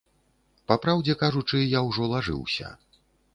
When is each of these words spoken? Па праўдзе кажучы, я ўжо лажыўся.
Па 0.71 0.77
праўдзе 0.85 1.15
кажучы, 1.23 1.61
я 1.77 1.83
ўжо 1.89 2.09
лажыўся. 2.15 2.73